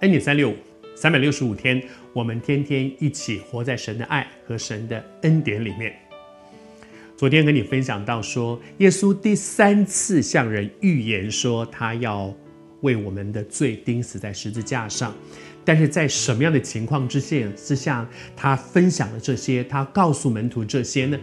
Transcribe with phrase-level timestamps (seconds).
[0.00, 0.56] 恩典三六五，
[0.94, 1.82] 三百六十五天，
[2.12, 5.94] 我们天天一起活在神的爱和神的恩典里面。
[7.16, 12.30] 昨天跟你分享到说，耶稣第三次向人预言说，他要
[12.82, 15.14] 为我们的罪钉死在十字架上。
[15.64, 18.06] 但是在什么样的情况之下之下，
[18.36, 21.18] 他分享了这些，他告诉门徒这些呢？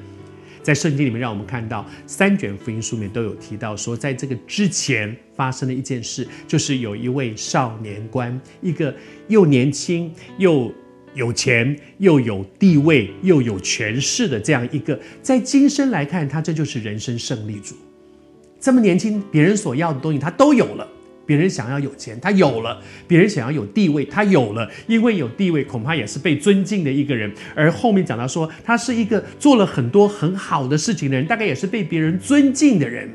[0.64, 8.96] 在圣经里面，让我们看到三卷福音书里面都有提到说，在这个之前发生的一件事，就是有一位少年官，一个
[9.28, 10.72] 又年轻又
[11.14, 17.76] 有钱又有地位又有权势的这样一个，在今生来看，他这就是人生胜利组。
[18.60, 20.88] 这么年轻，别人所要的东西他都有了。
[21.26, 24.70] 别人想要有钱，他有了；别人想要有地位，他有了。
[24.88, 27.32] 因为有地位，恐怕也是被尊敬的一个人。
[27.56, 33.10] 而后面讲到说，他是一个做了很多很好的事情的人，大概也是被别人尊敬的人。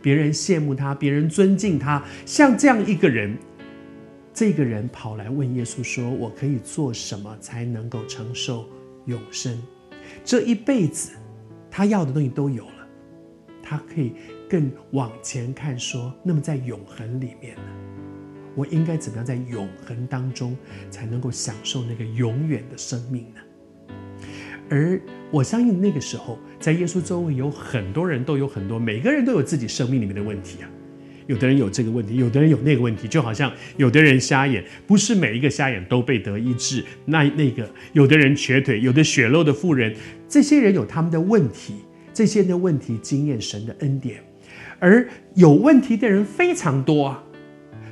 [0.00, 2.02] 别人羡慕他，别人尊敬他。
[2.24, 3.36] 像这样一个人，
[4.32, 8.66] 这个人跑来问耶稣说：“我可以做什么才能够承受
[9.04, 9.60] 永生？
[10.24, 11.10] 这一辈子，
[11.70, 12.86] 他要的东西都有了，
[13.62, 14.12] 他可以。”
[14.50, 17.62] 更往前看，说，那么在永恒里面呢，
[18.56, 20.56] 我应该怎么样在永恒当中
[20.90, 23.40] 才能够享受那个永远的生命呢？
[24.68, 30.68] 而我相信那个时候，在耶稣周围有很多人都有很多，每个人都有自己生命里面的问题啊。
[31.28, 36.84] 有的人有这个问题，有的人有那个问题，就好像有的人瞎眼，不是每一个瞎眼都被得医治。
[37.04, 39.94] 那那个有的人瘸腿，有的血漏的妇人，
[40.28, 41.74] 这些人有他们的问题，
[42.12, 44.20] 这些的问题经验神的恩典。
[44.78, 47.22] 而有问题的人非常多啊，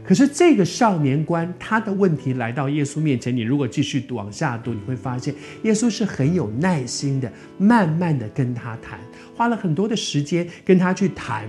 [0.05, 8.99] 可是这个少年官他的问题来到耶稣面前，你如果继续往下读，你会发现耶稣是很有耐心的，慢慢的跟他谈，
[9.35, 11.49] 花了很多的时间跟他去谈。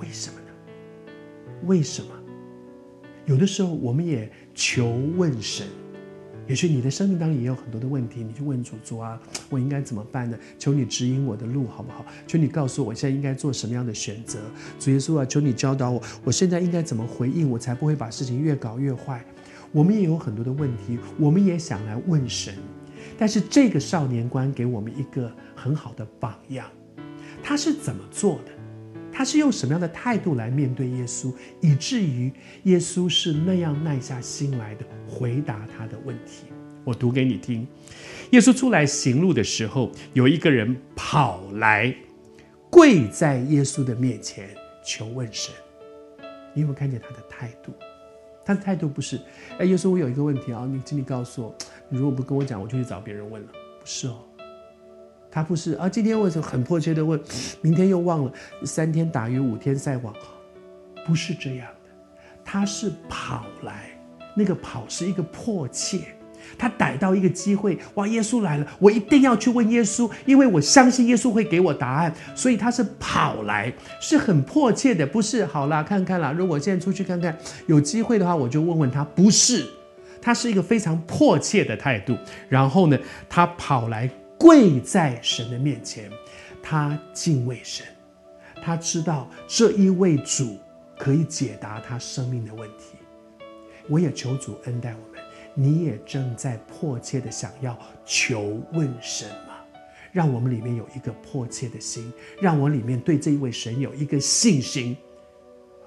[0.00, 1.12] 为什么呢？
[1.66, 2.08] 为什么？
[3.26, 5.66] 有的时候我们也求问神。
[6.46, 9.18] 也许你的生命当中也有很多的问题，你就问主，主啊，
[9.48, 10.38] 我应该怎么办呢？
[10.58, 12.04] 求你指引我的路，好不好？
[12.26, 14.38] 求你告诉我，我现在应该做什么样的选择？
[14.78, 19.24] 主耶稣啊，求你教导我，我现在应该怎么回应，我才不会把事情越搞越坏？
[19.72, 22.54] 我们也有很多的问题，我们也想来问神。
[23.18, 26.66] 但是这个少年官给我们一个很好的榜样，
[27.42, 28.52] 他是怎么做的？
[29.16, 32.32] 他是用什么样的态度来面对耶稣，以至于
[32.64, 36.46] 耶稣是那样耐下心来的回答他的问题？
[36.82, 37.64] 我读给你听。
[38.32, 41.94] 耶稣出来行路的时候，有一个人跑来，
[42.68, 44.50] 跪在耶稣的面前
[44.84, 45.54] 求问神。
[46.52, 47.72] 你有没有看见他的态度？
[48.44, 49.18] 他的态度不是：
[49.58, 51.54] 哎，耶稣，我有一个问题啊，你请你告诉我，
[51.88, 53.48] 你如果不跟我讲，我就去找别人问了。
[53.80, 54.18] 不是哦。
[55.34, 57.20] 他不是啊，今天为什么很迫切的问，
[57.60, 60.14] 明天又忘了，三天打鱼五天晒网，
[61.04, 61.90] 不是这样的，
[62.44, 63.90] 他是跑来，
[64.36, 66.02] 那个跑是一个迫切，
[66.56, 79.66] 他逮到一个机会，哇，耶稣来了，我一定要去问耶稣，因为我相信耶稣会给我答案，所以他是跑来，是很迫切的，不是好啦，看看啦，如果现在出去看看，有机会的话，我就问问他，不是，
[80.22, 82.16] 他是一个非常迫切的态度，
[82.48, 82.96] 然后呢，
[83.28, 84.08] 他跑来。
[84.44, 86.10] 跪在神的面前，
[86.62, 87.86] 他敬畏神，
[88.62, 90.58] 他知道这一位主
[90.98, 92.98] 可以解答他生命的问题。
[93.88, 99.54] 我也求主恩待我们，你也正在迫切的想要求问神吗？
[100.12, 104.94] 让我们里面有一个迫切的心，让我里面对这一位神有一个信心。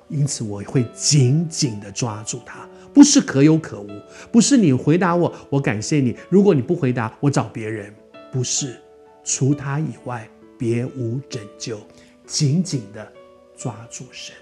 [0.07, 3.87] 因此，我会紧紧的抓住他，不是可有可无，
[4.31, 6.17] 不是你回答我，我感谢你。
[6.27, 7.93] 如果你不回答，我找别人。
[8.31, 8.79] 不是，
[9.23, 11.79] 除他以外别无拯救，
[12.25, 13.11] 紧紧的
[13.55, 14.35] 抓住神。